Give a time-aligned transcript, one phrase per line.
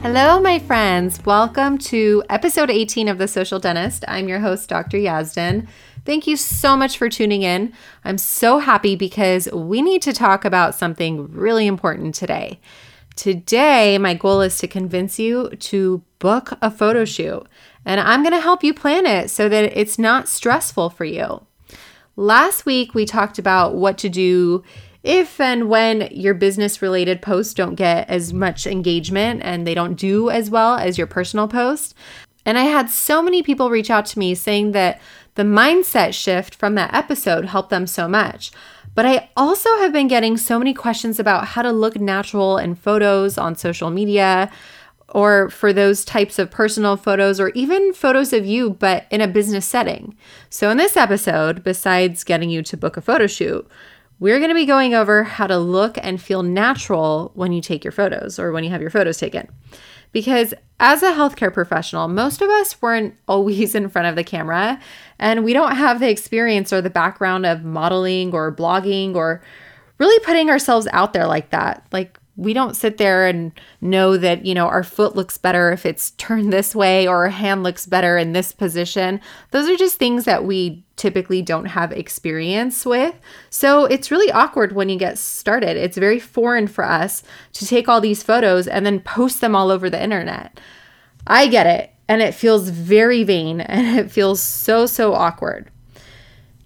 [0.00, 1.20] Hello, my friends.
[1.26, 4.04] Welcome to episode 18 of The Social Dentist.
[4.06, 4.96] I'm your host, Dr.
[4.96, 5.66] Yazdan.
[6.04, 7.72] Thank you so much for tuning in.
[8.04, 12.60] I'm so happy because we need to talk about something really important today.
[13.16, 17.44] Today, my goal is to convince you to book a photo shoot,
[17.84, 21.44] and I'm going to help you plan it so that it's not stressful for you.
[22.14, 24.62] Last week, we talked about what to do
[25.08, 29.94] if and when your business related posts don't get as much engagement and they don't
[29.94, 31.94] do as well as your personal post.
[32.44, 35.00] And I had so many people reach out to me saying that
[35.34, 38.50] the mindset shift from that episode helped them so much.
[38.94, 42.74] But I also have been getting so many questions about how to look natural in
[42.74, 44.50] photos on social media
[45.08, 49.28] or for those types of personal photos or even photos of you, but in a
[49.28, 50.14] business setting.
[50.50, 53.66] So, in this episode, besides getting you to book a photo shoot,
[54.20, 57.84] we're going to be going over how to look and feel natural when you take
[57.84, 59.48] your photos or when you have your photos taken.
[60.10, 64.80] Because as a healthcare professional, most of us weren't always in front of the camera
[65.18, 69.42] and we don't have the experience or the background of modeling or blogging or
[69.98, 71.86] really putting ourselves out there like that.
[71.92, 75.84] Like we don't sit there and know that, you know, our foot looks better if
[75.84, 79.20] it's turned this way or our hand looks better in this position.
[79.50, 83.14] Those are just things that we typically don't have experience with.
[83.48, 85.76] So it's really awkward when you get started.
[85.76, 87.22] It's very foreign for us
[87.54, 90.60] to take all these photos and then post them all over the internet.
[91.26, 91.92] I get it.
[92.08, 95.70] And it feels very vain and it feels so, so awkward.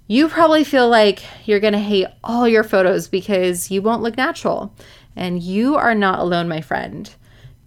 [0.08, 4.16] You probably feel like you're going to hate all your photos because you won't look
[4.16, 4.74] natural.
[5.14, 7.14] And you are not alone, my friend.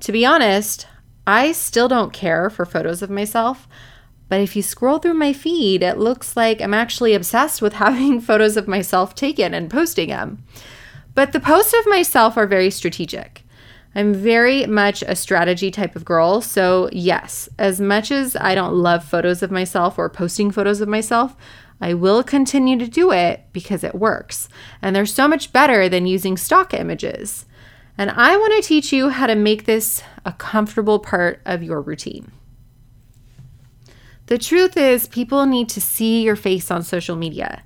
[0.01, 0.87] To be honest,
[1.27, 3.67] I still don't care for photos of myself.
[4.27, 8.21] But if you scroll through my feed, it looks like I'm actually obsessed with having
[8.21, 10.43] photos of myself taken and posting them.
[11.13, 13.43] But the posts of myself are very strategic.
[13.97, 16.41] I'm very much a strategy type of girl.
[16.41, 20.89] So, yes, as much as I don't love photos of myself or posting photos of
[20.89, 21.37] myself,
[21.79, 24.49] I will continue to do it because it works.
[24.81, 27.45] And they're so much better than using stock images.
[27.97, 31.81] And I want to teach you how to make this a comfortable part of your
[31.81, 32.33] routine.
[34.27, 37.61] The truth is, people need to see your face on social media.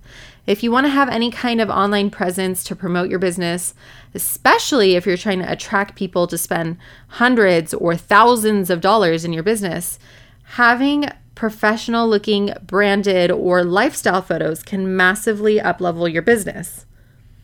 [0.46, 3.74] If you want to have any kind of online presence to promote your business,
[4.14, 6.78] especially if you're trying to attract people to spend
[7.08, 10.00] hundreds or thousands of dollars in your business,
[10.44, 16.86] having professional looking branded or lifestyle photos can massively uplevel your business.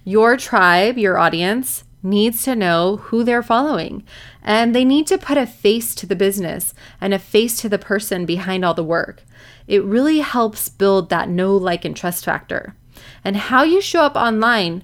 [0.04, 4.04] Your tribe, your audience, needs to know who they're following
[4.42, 7.80] and they need to put a face to the business and a face to the
[7.80, 9.24] person behind all the work.
[9.68, 12.76] It really helps build that know, like, and trust factor.
[13.24, 14.84] And how you show up online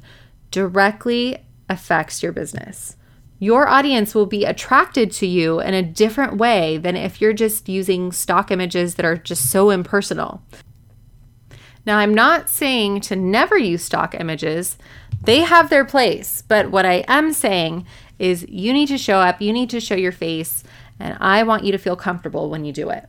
[0.50, 1.38] directly
[1.70, 2.98] affects your business
[3.42, 7.68] your audience will be attracted to you in a different way than if you're just
[7.68, 10.44] using stock images that are just so impersonal.
[11.84, 14.78] Now, I'm not saying to never use stock images,
[15.24, 17.86] they have their place, but what I am saying
[18.18, 20.64] is you need to show up, you need to show your face,
[21.00, 23.08] and I want you to feel comfortable when you do it.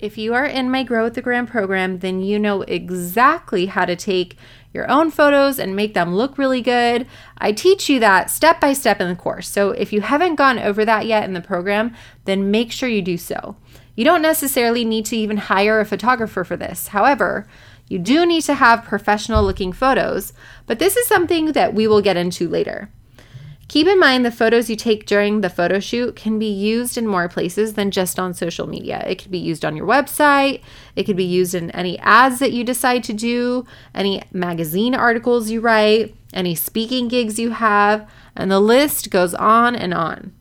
[0.00, 3.84] If you are in my Grow with the Gram program, then you know exactly how
[3.84, 4.36] to take
[4.72, 7.06] your own photos and make them look really good.
[7.38, 9.48] I teach you that step by step in the course.
[9.48, 11.94] So if you haven't gone over that yet in the program,
[12.24, 13.56] then make sure you do so.
[13.94, 16.88] You don't necessarily need to even hire a photographer for this.
[16.88, 17.48] However,
[17.88, 20.32] you do need to have professional looking photos,
[20.66, 22.90] but this is something that we will get into later.
[23.68, 27.06] Keep in mind the photos you take during the photo shoot can be used in
[27.06, 29.02] more places than just on social media.
[29.06, 30.60] It could be used on your website,
[30.96, 35.50] it could be used in any ads that you decide to do, any magazine articles
[35.50, 40.32] you write, any speaking gigs you have, and the list goes on and on.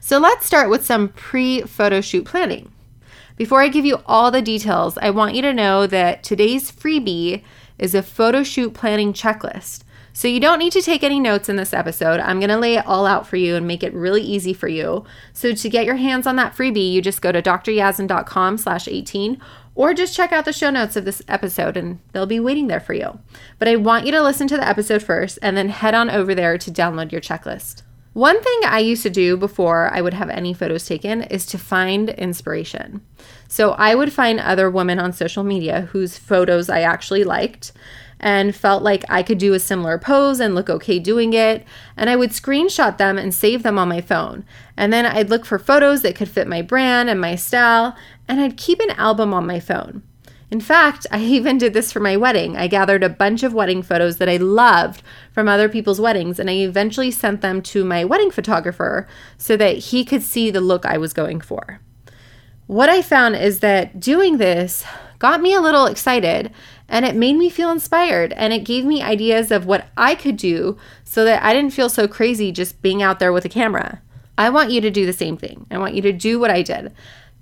[0.00, 2.70] So let's start with some pre photo shoot planning.
[3.38, 7.44] Before I give you all the details, I want you to know that today's freebie
[7.78, 9.84] is a photo shoot planning checklist.
[10.12, 12.18] So you don't need to take any notes in this episode.
[12.18, 14.66] I'm going to lay it all out for you and make it really easy for
[14.66, 15.04] you.
[15.32, 19.40] So to get your hands on that freebie, you just go to dryazdan.com slash 18
[19.76, 22.80] or just check out the show notes of this episode and they'll be waiting there
[22.80, 23.20] for you.
[23.60, 26.34] But I want you to listen to the episode first and then head on over
[26.34, 27.82] there to download your checklist.
[28.18, 31.56] One thing I used to do before I would have any photos taken is to
[31.56, 33.00] find inspiration.
[33.46, 37.70] So I would find other women on social media whose photos I actually liked
[38.18, 41.64] and felt like I could do a similar pose and look okay doing it.
[41.96, 44.44] And I would screenshot them and save them on my phone.
[44.76, 47.94] And then I'd look for photos that could fit my brand and my style,
[48.26, 50.02] and I'd keep an album on my phone.
[50.50, 52.56] In fact, I even did this for my wedding.
[52.56, 55.02] I gathered a bunch of wedding photos that I loved
[55.32, 59.06] from other people's weddings, and I eventually sent them to my wedding photographer
[59.36, 61.80] so that he could see the look I was going for.
[62.66, 64.84] What I found is that doing this
[65.18, 66.52] got me a little excited
[66.86, 70.36] and it made me feel inspired and it gave me ideas of what I could
[70.36, 74.02] do so that I didn't feel so crazy just being out there with a camera.
[74.36, 75.66] I want you to do the same thing.
[75.70, 76.92] I want you to do what I did.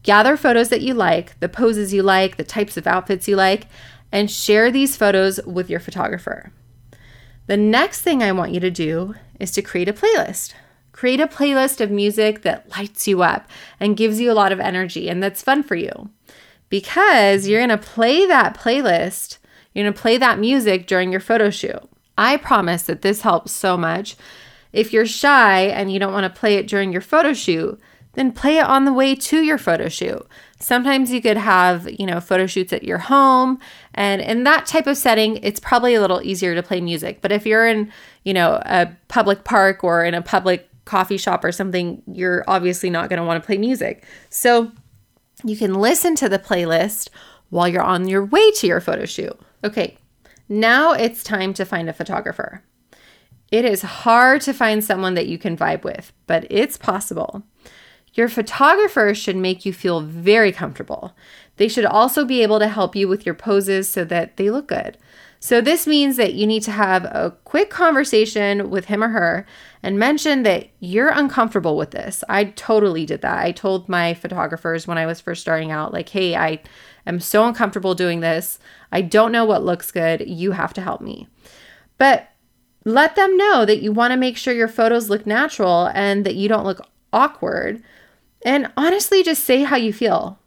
[0.06, 3.66] Gather photos that you like, the poses you like, the types of outfits you like,
[4.12, 6.52] and share these photos with your photographer.
[7.48, 10.54] The next thing I want you to do is to create a playlist.
[10.92, 13.50] Create a playlist of music that lights you up
[13.80, 16.08] and gives you a lot of energy and that's fun for you
[16.68, 19.38] because you're to play that playlist,
[19.74, 21.82] you're to play that music during your photo shoot.
[22.16, 24.16] I promise that this helps so much.
[24.72, 27.80] If you're shy and you don't want to play it during your photo shoot,
[28.16, 30.26] then play it on the way to your photo shoot.
[30.58, 33.58] Sometimes you could have, you know, photo shoots at your home,
[33.94, 37.20] and in that type of setting, it's probably a little easier to play music.
[37.22, 37.92] But if you're in,
[38.24, 42.90] you know, a public park or in a public coffee shop or something, you're obviously
[42.90, 44.04] not going to want to play music.
[44.30, 44.72] So
[45.44, 47.10] you can listen to the playlist
[47.50, 49.38] while you're on your way to your photo shoot.
[49.62, 49.98] Okay,
[50.48, 52.62] now it's time to find a photographer.
[53.52, 57.44] It is hard to find someone that you can vibe with, but it's possible.
[58.16, 61.14] Your photographer should make you feel very comfortable.
[61.56, 64.68] They should also be able to help you with your poses so that they look
[64.68, 64.96] good.
[65.38, 69.46] So, this means that you need to have a quick conversation with him or her
[69.82, 72.24] and mention that you're uncomfortable with this.
[72.28, 73.44] I totally did that.
[73.44, 76.62] I told my photographers when I was first starting out, like, hey, I
[77.06, 78.58] am so uncomfortable doing this.
[78.90, 80.26] I don't know what looks good.
[80.26, 81.28] You have to help me.
[81.98, 82.30] But
[82.86, 86.34] let them know that you want to make sure your photos look natural and that
[86.34, 86.80] you don't look
[87.12, 87.82] awkward.
[88.46, 90.38] And honestly, just say how you feel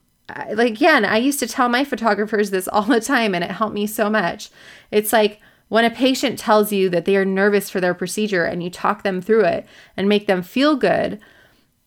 [0.52, 3.74] like again, I used to tell my photographers this all the time and it helped
[3.74, 4.50] me so much.
[4.92, 8.64] It's like when a patient tells you that they are nervous for their procedure and
[8.64, 11.20] you talk them through it and make them feel good,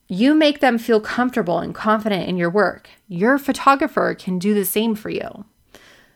[0.09, 2.88] you make them feel comfortable and confident in your work.
[3.09, 5.44] Your photographer can do the same for you.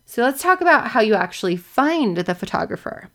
[0.05, 3.09] So let's talk about how you actually find the photographer.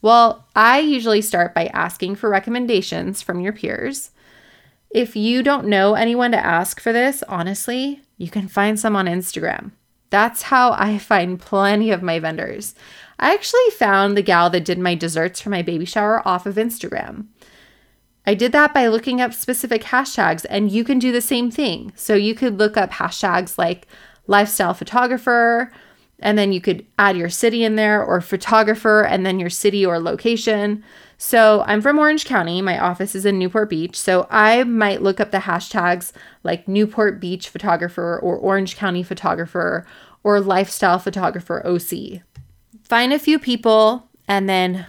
[0.00, 4.10] Well, I usually start by asking for recommendations from your peers.
[4.94, 9.06] If you don't know anyone to ask for this, honestly, you can find some on
[9.06, 9.72] Instagram.
[10.10, 12.74] That's how I find plenty of my vendors.
[13.18, 16.56] I actually found the gal that did my desserts for my baby shower off of
[16.56, 17.28] Instagram.
[18.26, 21.94] I did that by looking up specific hashtags, and you can do the same thing.
[21.96, 23.86] So you could look up hashtags like
[24.26, 25.72] lifestyle photographer,
[26.18, 29.86] and then you could add your city in there, or photographer, and then your city
[29.86, 30.84] or location.
[31.24, 32.60] So I'm from Orange County.
[32.60, 33.96] My office is in Newport Beach.
[33.96, 36.10] So I might look up the hashtags
[36.42, 39.86] like Newport Beach photographer or Orange County photographer
[40.24, 42.22] or lifestyle photographer OC.
[42.82, 44.86] Find a few people and then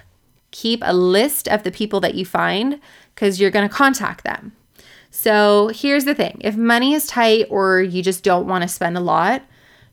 [0.49, 2.79] keep a list of the people that you find
[3.13, 4.53] because you're going to contact them.
[5.11, 8.97] So here's the thing if money is tight or you just don't want to spend
[8.97, 9.43] a lot,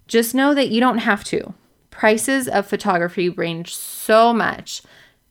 [0.09, 1.53] just know that you don't have to.
[1.91, 4.81] Prices of photography range so much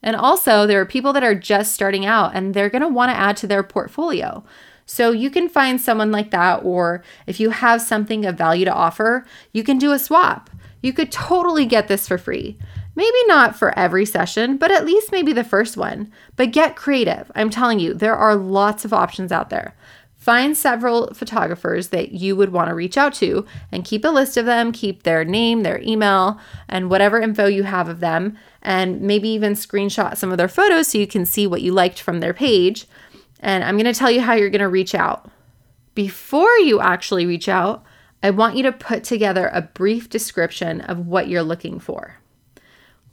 [0.02, 3.12] and also, there are people that are just starting out and they're going to want
[3.12, 4.44] to add to their portfolio.
[4.86, 8.74] So you can find someone like that, or if you have something of value to
[8.74, 10.50] offer, you can do a swap.
[10.82, 12.58] You could totally get this for free.
[12.96, 16.12] Maybe not for every session, but at least maybe the first one.
[16.36, 17.32] But get creative.
[17.36, 19.76] I'm telling you, there are lots of options out there.
[20.18, 24.38] Find several photographers that you would want to reach out to and keep a list
[24.38, 29.02] of them, keep their name, their email, and whatever info you have of them, and
[29.02, 32.20] maybe even screenshot some of their photos so you can see what you liked from
[32.20, 32.86] their page.
[33.40, 35.30] And I'm going to tell you how you're going to reach out.
[35.96, 37.84] Before you actually reach out,
[38.22, 42.18] I want you to put together a brief description of what you're looking for.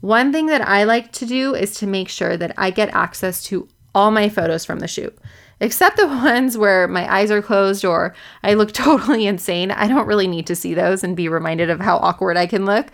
[0.00, 3.43] One thing that I like to do is to make sure that I get access
[3.45, 5.17] to all my photos from the shoot
[5.61, 9.71] except the ones where my eyes are closed or I look totally insane.
[9.71, 12.65] I don't really need to see those and be reminded of how awkward I can
[12.65, 12.88] look.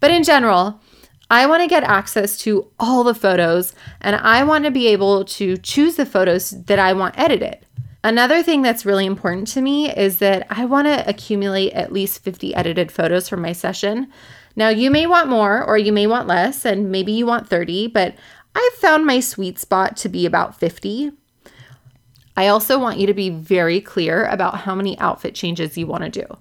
[0.00, 0.80] But in general,
[1.30, 5.24] I want to get access to all the photos and I want to be able
[5.26, 7.58] to choose the photos that I want edited.
[8.02, 12.22] Another thing that's really important to me is that I want to accumulate at least
[12.22, 14.10] 50 edited photos from my session.
[14.54, 17.88] Now, you may want more or you may want less, and maybe you want 30,
[17.88, 18.14] but
[18.54, 21.12] I've found my sweet spot to be about 50.
[22.38, 26.04] I also want you to be very clear about how many outfit changes you want
[26.04, 26.38] to do.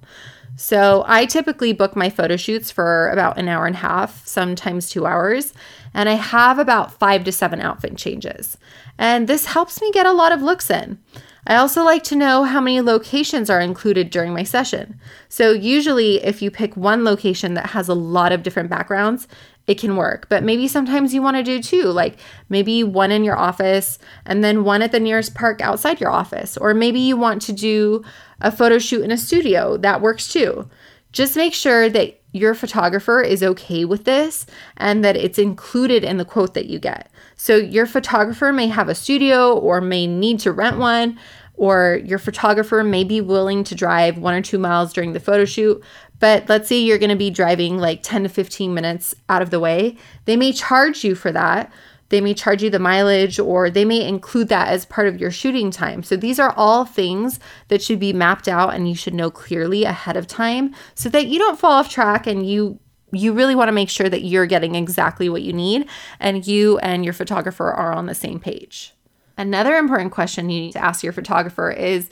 [0.56, 4.92] So, I typically book my photo shoots for about an hour and a half, sometimes
[4.92, 5.56] two hours,
[5.96, 8.60] and I have about five to seven outfit changes.
[9.00, 11.00] And this helps me get a lot of looks in.
[11.48, 15.00] I also like to know how many locations are included during my session.
[15.30, 19.28] So, usually, if you pick one location that has a lot of different backgrounds,
[19.68, 20.28] it can work.
[20.30, 22.18] But maybe sometimes you want to do two, like
[22.50, 26.58] maybe one in your office and then one at the nearest park outside your office.
[26.58, 28.04] Or maybe you want to do
[28.42, 29.78] a photo shoot in a studio.
[29.78, 30.70] That works too.
[31.12, 34.46] Just make sure that your photographer is okay with this
[34.78, 37.10] and that it's included in the quote that you get.
[37.36, 41.20] So, your photographer may have a studio or may need to rent one,
[41.58, 45.44] or your photographer may be willing to drive one or two miles during the photo
[45.44, 45.84] shoot.
[46.20, 49.50] But let's say you're going to be driving like 10 to 15 minutes out of
[49.50, 49.98] the way.
[50.26, 51.72] They may charge you for that.
[52.10, 55.32] They may charge you the mileage or they may include that as part of your
[55.32, 56.04] shooting time.
[56.04, 59.84] So these are all things that should be mapped out and you should know clearly
[59.84, 62.80] ahead of time so that you don't fall off track and you
[63.14, 65.88] you really want to make sure that you're getting exactly what you need
[66.20, 68.94] and you and your photographer are on the same page.
[69.38, 72.10] Another important question you need to ask your photographer is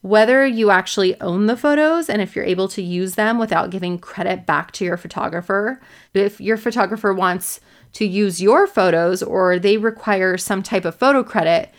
[0.00, 3.98] whether you actually own the photos and if you're able to use them without giving
[3.98, 5.80] credit back to your photographer.
[6.14, 7.60] If your photographer wants
[7.94, 11.72] to use your photos or they require some type of photo credit,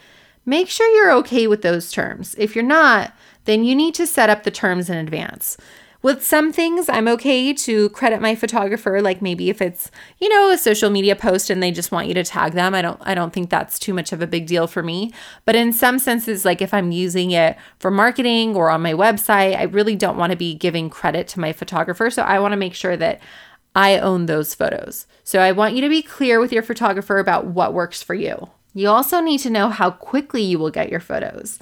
[0.46, 2.36] make sure you're okay with those terms.
[2.38, 3.14] If you're not,
[3.46, 5.56] then you need to set up the terms in advance.
[6.02, 10.50] With some things, I'm okay to credit my photographer, like maybe if it's, you know,
[10.50, 12.74] a social media post and they just want you to tag them.
[12.74, 15.12] I don't I don't think that's too much of a big deal for me.
[15.44, 19.58] But in some senses, like if I'm using it for marketing or on my website,
[19.58, 22.10] I really don't want to be giving credit to my photographer.
[22.10, 23.20] So I want to make sure that
[23.76, 25.06] I own those photos.
[25.26, 28.50] So I want you to be clear with your photographer about what works for you.
[28.74, 31.60] You also need to know how quickly you will get your photos.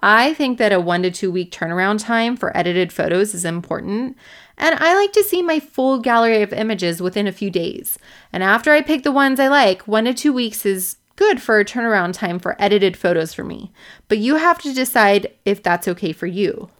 [0.00, 4.16] I think that a one to two week turnaround time for edited photos is important.
[4.56, 7.98] And I like to see my full gallery of images within a few days.
[8.32, 11.58] And after I pick the ones I like, one to two weeks is good for
[11.60, 13.72] a turnaround time for edited photos for me.
[14.08, 16.70] But you have to decide if that's okay for you.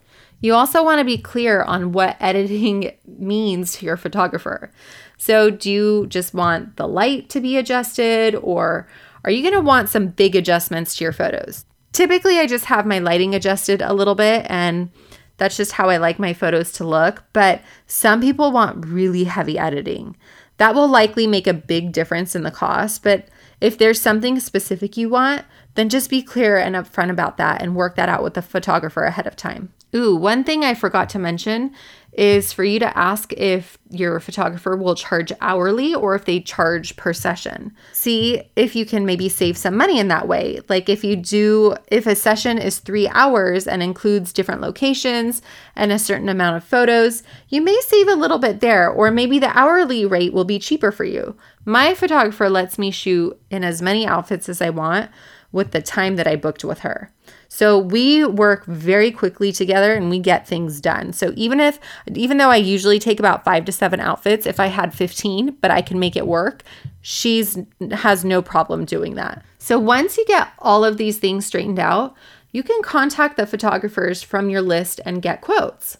[0.40, 4.72] You also want to be clear on what editing means to your photographer.
[5.18, 8.88] So, do you just want the light to be adjusted, or
[9.22, 11.66] are you going to want some big adjustments to your photos?
[11.92, 14.90] Typically, I just have my lighting adjusted a little bit, and
[15.38, 17.24] that's just how I like my photos to look.
[17.32, 20.16] But some people want really heavy editing.
[20.58, 23.02] That will likely make a big difference in the cost.
[23.02, 23.28] But
[23.60, 25.44] if there's something specific you want,
[25.74, 29.04] then just be clear and upfront about that and work that out with the photographer
[29.04, 29.72] ahead of time.
[29.94, 31.72] Ooh, one thing I forgot to mention
[32.12, 36.96] is for you to ask if your photographer will charge hourly or if they charge
[36.96, 37.72] per session.
[37.92, 40.60] See if you can maybe save some money in that way.
[40.68, 45.40] Like if you do, if a session is three hours and includes different locations
[45.76, 49.38] and a certain amount of photos, you may save a little bit there, or maybe
[49.38, 51.36] the hourly rate will be cheaper for you.
[51.64, 55.10] My photographer lets me shoot in as many outfits as I want
[55.52, 57.12] with the time that I booked with her.
[57.52, 61.12] So we work very quickly together and we get things done.
[61.12, 61.80] So even if
[62.14, 65.72] even though I usually take about 5 to 7 outfits, if I had 15, but
[65.72, 66.62] I can make it work,
[67.02, 67.58] she's
[67.90, 69.44] has no problem doing that.
[69.58, 72.14] So once you get all of these things straightened out,
[72.52, 75.98] you can contact the photographers from your list and get quotes.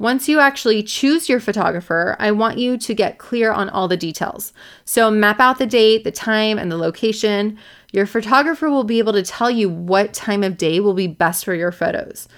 [0.00, 3.98] Once you actually choose your photographer, I want you to get clear on all the
[3.98, 4.54] details.
[4.86, 7.58] So, map out the date, the time, and the location.
[7.92, 11.44] Your photographer will be able to tell you what time of day will be best
[11.44, 12.28] for your photos.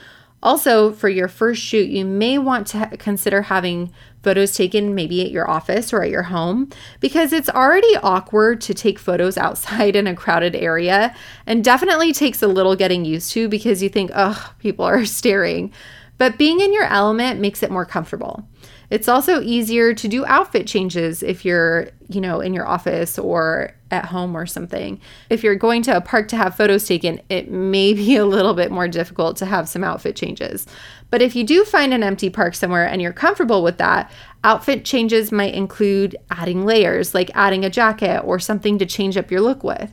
[0.43, 3.93] Also, for your first shoot, you may want to consider having
[4.25, 8.75] photos taken maybe at your office or at your home because it's already awkward to
[8.75, 11.15] take photos outside in a crowded area
[11.47, 15.73] and definitely takes a little getting used to because you think, oh, people are staring.
[16.23, 18.49] But being in your element makes it more comfortable.
[18.91, 23.73] It's also easier to do outfit changes if you're, you know, in your office or
[23.91, 25.01] at home or something.
[25.31, 28.55] If you're going to a park to have photos taken, it may be a little
[28.55, 30.65] bit more difficult to have some outfit changes.
[31.11, 34.09] But if you do find an empty park somewhere and you're comfortable with that,
[34.45, 39.33] outfit changes might include adding layers, like adding a jacket or something to change up
[39.33, 39.91] your look with.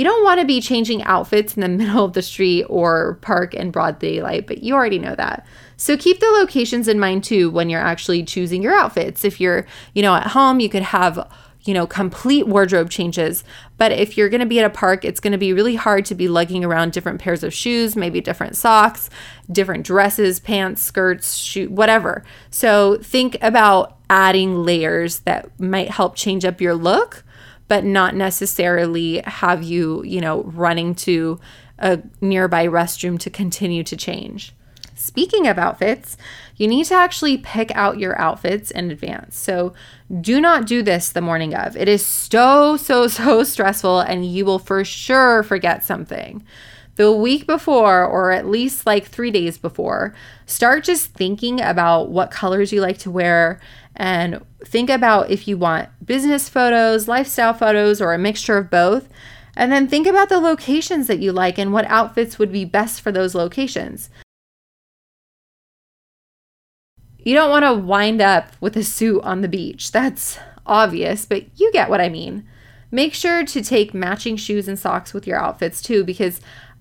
[0.00, 3.52] You don't want to be changing outfits in the middle of the street or park
[3.52, 5.46] in broad daylight, but you already know that.
[5.76, 9.26] So keep the locations in mind too when you're actually choosing your outfits.
[9.26, 11.30] If you're, you know, at home, you could have
[11.64, 13.44] you know, complete wardrobe changes.
[13.76, 16.06] But if you're going to be at a park, it's going to be really hard
[16.06, 19.10] to be lugging around different pairs of shoes, maybe different socks,
[19.52, 22.24] different dresses, pants, skirts, shoe, whatever.
[22.48, 27.22] So think about adding layers that might help change up your look
[27.70, 31.38] but not necessarily have you, you know, running to
[31.78, 34.52] a nearby restroom to continue to change.
[34.96, 36.16] Speaking of outfits,
[36.56, 39.38] you need to actually pick out your outfits in advance.
[39.38, 39.72] So
[40.20, 41.76] do not do this the morning of.
[41.76, 46.44] It is so, so, so stressful, and you will for sure forget something.
[46.96, 50.12] The week before, or at least like three days before,
[50.44, 53.60] start just thinking about what colors you like to wear
[53.96, 59.08] and think about if you want business photos, lifestyle photos, or a mixture of both.
[59.56, 63.00] And then think about the locations that you like and what outfits would be best
[63.00, 64.08] for those locations.
[67.18, 69.92] You don't want to wind up with a suit on the beach.
[69.92, 72.46] That's obvious, but you get what I mean.
[72.90, 76.40] Make sure to take matching shoes and socks with your outfits too, because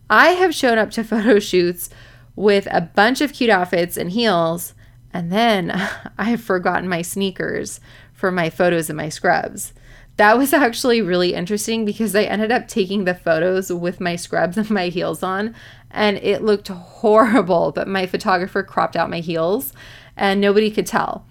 [0.10, 1.90] I have shown up to photo shoots
[2.36, 4.74] with a bunch of cute outfits and heels,
[5.14, 5.72] and then
[6.18, 7.80] I have forgotten my sneakers
[8.14, 9.74] for my photos and my scrubs.
[10.18, 14.58] That was actually really interesting because I ended up taking the photos with my scrubs
[14.58, 15.56] and my heels on,
[15.90, 17.72] and it looked horrible.
[17.72, 19.72] But my photographer cropped out my heels,
[20.18, 21.26] and nobody could tell.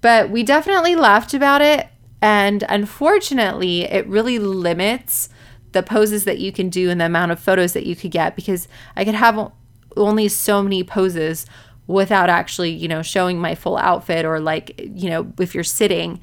[0.00, 1.86] But we definitely laughed about it.
[2.20, 5.28] And unfortunately, it really limits
[5.70, 8.36] the poses that you can do and the amount of photos that you could get
[8.36, 9.52] because I could have
[9.96, 11.46] only so many poses
[11.86, 16.20] without actually, you know, showing my full outfit or like, you know, if you're sitting,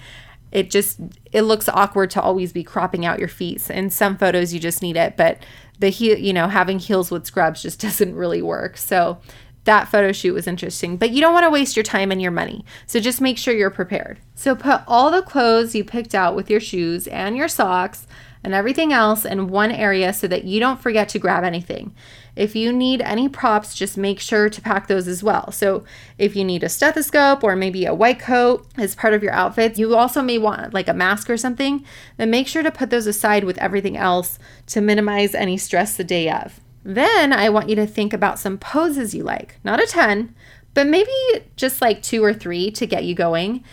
[0.51, 0.99] it just
[1.31, 3.69] it looks awkward to always be cropping out your feet.
[3.69, 5.37] In some photos you just need it, but
[5.79, 8.77] the heel, you know, having heels with scrubs just doesn't really work.
[8.77, 9.19] So
[9.65, 12.31] that photo shoot was interesting, but you don't want to waste your time and your
[12.31, 12.65] money.
[12.87, 14.19] So just make sure you're prepared.
[14.33, 18.07] So put all the clothes you picked out with your shoes and your socks
[18.43, 21.93] and everything else in one area so that you don't forget to grab anything.
[22.35, 25.51] If you need any props, just make sure to pack those as well.
[25.51, 25.83] So,
[26.17, 29.77] if you need a stethoscope or maybe a white coat as part of your outfit,
[29.77, 31.83] you also may want like a mask or something,
[32.15, 36.03] then make sure to put those aside with everything else to minimize any stress the
[36.03, 36.61] day of.
[36.83, 40.33] Then I want you to think about some poses you like, not a ton,
[40.73, 41.11] but maybe
[41.57, 43.63] just like two or three to get you going.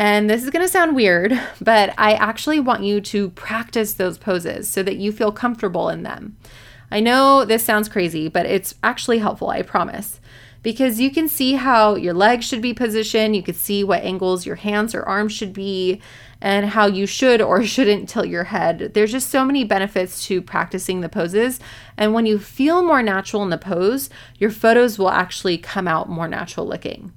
[0.00, 4.16] And this is going to sound weird, but I actually want you to practice those
[4.16, 6.36] poses so that you feel comfortable in them.
[6.88, 10.20] I know this sounds crazy, but it's actually helpful, I promise.
[10.62, 14.46] Because you can see how your legs should be positioned, you can see what angles
[14.46, 16.00] your hands or arms should be,
[16.40, 18.92] and how you should or shouldn't tilt your head.
[18.94, 21.58] There's just so many benefits to practicing the poses.
[21.96, 26.08] And when you feel more natural in the pose, your photos will actually come out
[26.08, 27.12] more natural looking.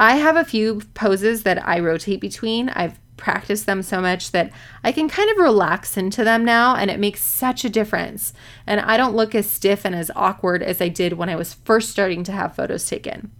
[0.00, 2.70] I have a few poses that I rotate between.
[2.70, 4.50] I've practiced them so much that
[4.82, 8.32] I can kind of relax into them now, and it makes such a difference.
[8.66, 11.52] And I don't look as stiff and as awkward as I did when I was
[11.52, 13.30] first starting to have photos taken.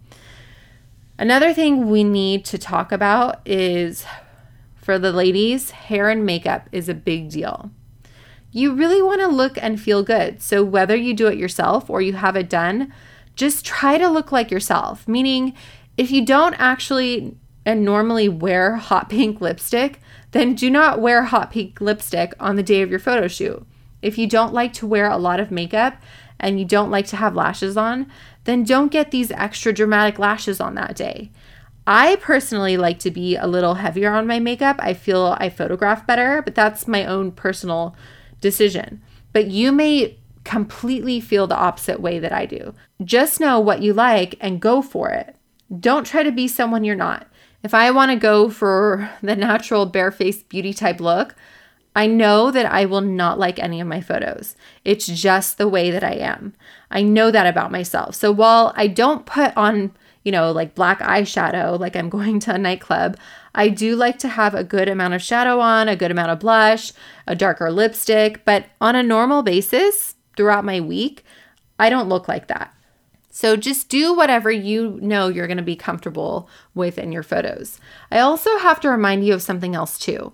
[1.19, 4.05] Another thing we need to talk about is
[4.75, 7.71] for the ladies, hair and makeup is a big deal.
[8.53, 10.43] You really want to look and feel good.
[10.43, 12.93] So, whether you do it yourself or you have it done,
[13.35, 15.09] just try to look like yourself.
[15.09, 15.55] Meaning,
[16.01, 17.37] if you don't actually
[17.67, 22.63] and normally wear hot pink lipstick, then do not wear hot pink lipstick on the
[22.63, 23.67] day of your photo shoot.
[24.01, 25.99] If you don't like to wear a lot of makeup
[26.39, 28.11] and you don't like to have lashes on,
[28.45, 31.33] then don't get these extra dramatic lashes on that day.
[31.87, 34.77] I personally like to be a little heavier on my makeup.
[34.79, 37.95] I feel I photograph better, but that's my own personal
[38.41, 39.03] decision.
[39.35, 42.75] But you may completely feel the opposite way that I do.
[43.05, 45.37] Just know what you like and go for it.
[45.79, 47.27] Don't try to be someone you're not.
[47.63, 51.35] If I want to go for the natural barefaced beauty type look,
[51.95, 54.57] I know that I will not like any of my photos.
[54.85, 56.55] It's just the way that I am.
[56.91, 58.15] I know that about myself.
[58.15, 62.55] So while I don't put on you know, like black eyeshadow, like I'm going to
[62.55, 63.17] a nightclub,
[63.55, 66.41] I do like to have a good amount of shadow on, a good amount of
[66.41, 66.93] blush,
[67.27, 71.25] a darker lipstick, but on a normal basis throughout my week,
[71.79, 72.75] I don't look like that.
[73.31, 77.81] So just do whatever you know you're going to be comfortable with in your photos.
[78.11, 80.33] I also have to remind you of something else too.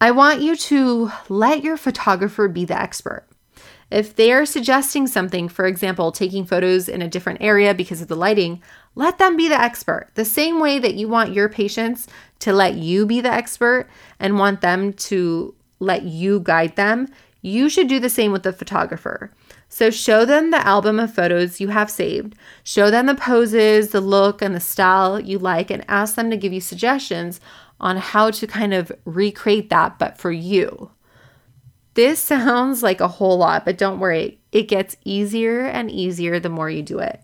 [0.00, 3.26] I want you to let your photographer be the expert.
[3.90, 8.08] If they are suggesting something, for example, taking photos in a different area because of
[8.08, 8.62] the lighting,
[8.94, 10.08] let them be the expert.
[10.14, 12.06] The same way that you want your patients
[12.38, 17.08] to let you be the expert and want them to let you guide them,
[17.42, 19.30] you should do the same with the photographer.
[19.72, 24.02] So show them the album of photos you have saved, show them the poses, the
[24.02, 27.40] look, and the style you like, and ask them to give you suggestions
[27.80, 30.90] on how to kind of recreate that, but for you.
[31.94, 36.50] This sounds like a whole lot, but don't worry, it gets easier and easier the
[36.50, 37.22] more you do it.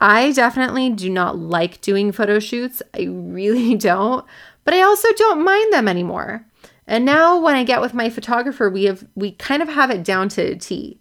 [0.00, 2.82] I definitely do not like doing photo shoots.
[2.94, 4.24] I really don't,
[4.64, 6.46] but I also don't mind them anymore.
[6.86, 10.02] And now when I get with my photographer, we have we kind of have it
[10.02, 10.98] down to a T.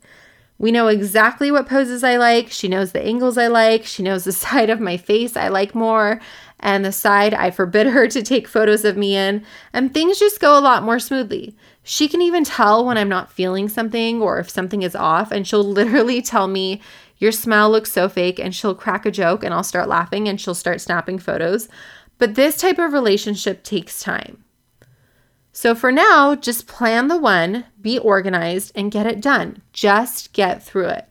[0.63, 2.49] We know exactly what poses I like.
[2.49, 3.83] She knows the angles I like.
[3.83, 6.21] She knows the side of my face I like more
[6.61, 9.43] and the side I forbid her to take photos of me in.
[9.73, 11.53] And things just go a lot more smoothly.
[11.83, 15.45] She can even tell when I'm not feeling something or if something is off, and
[15.45, 16.81] she'll literally tell me,
[17.17, 20.39] Your smile looks so fake, and she'll crack a joke and I'll start laughing and
[20.39, 21.67] she'll start snapping photos.
[22.19, 24.45] But this type of relationship takes time.
[25.55, 29.61] So for now, just plan the one, be organized, and get it done.
[29.71, 31.07] Just get through it.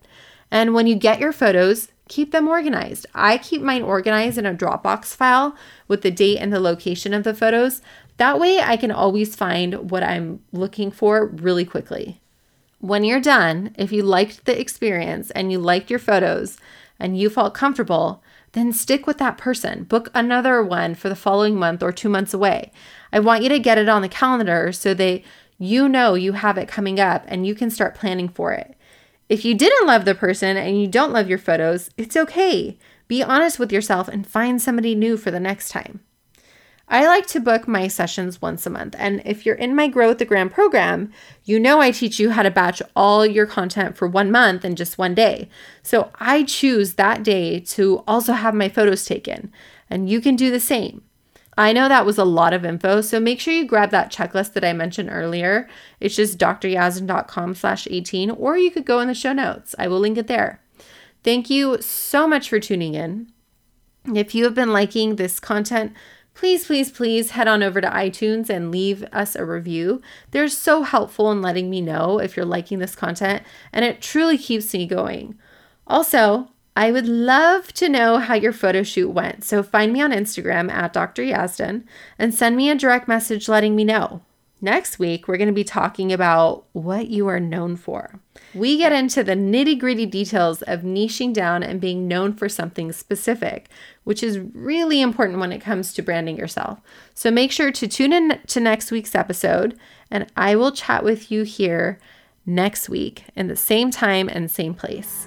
[0.51, 3.07] And when you get your photos, keep them organized.
[3.15, 7.23] I keep mine organized in a Dropbox file with the date and the location of
[7.23, 7.81] the photos.
[8.17, 12.21] That way, I can always find what I'm looking for really quickly.
[12.81, 16.59] When you're done, if you liked the experience and you liked your photos
[16.99, 19.85] and you felt comfortable, then stick with that person.
[19.85, 22.73] Book another one for the following month or two months away.
[23.13, 25.23] I want you to get it on the calendar so that
[25.59, 28.75] you know you have it coming up and you can start planning for it.
[29.29, 32.79] If you didn't love the person and you don't love your photos, it's okay.
[33.09, 36.01] Be honest with yourself and find somebody new for the next time.
[36.89, 38.95] I like to book my sessions once a month.
[38.99, 41.11] And if you're in my Grow with the Gram program,
[41.45, 44.77] you know I teach you how to batch all your content for one month in
[44.77, 45.49] just one day.
[45.83, 49.51] So I choose that day to also have my photos taken.
[49.89, 51.03] And you can do the same.
[51.57, 54.55] I know that was a lot of info, so make sure you grab that checklist
[54.55, 55.69] that I mentioned earlier.
[56.01, 59.75] It's just dryazdan.com slash 18, or you could go in the show notes.
[59.79, 60.63] I will link it there.
[61.23, 63.31] Thank you so much for tuning in.
[64.15, 65.93] If you have been liking this content,
[66.35, 70.01] please, please, please head on over to iTunes and leave us a review.
[70.31, 74.39] They're so helpful in letting me know if you're liking this content, and it truly
[74.39, 75.39] keeps me going.
[75.87, 79.45] Also, I would love to know how your photo shoot went.
[79.45, 81.23] So find me on Instagram at Dr.
[81.23, 81.85] Yazdan
[82.19, 84.23] and send me a direct message letting me know.
[84.65, 88.21] Next week, we're going to be talking about what you are known for.
[88.55, 92.93] We get into the nitty gritty details of niching down and being known for something
[92.93, 93.69] specific,
[94.05, 96.81] which is really important when it comes to branding yourself.
[97.13, 99.77] So make sure to tune in to next week's episode,
[100.13, 101.99] and I will chat with you here
[102.47, 105.27] next week in the same time and same place.